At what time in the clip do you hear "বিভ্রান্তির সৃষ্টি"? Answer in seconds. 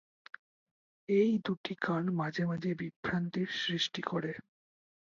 2.73-4.01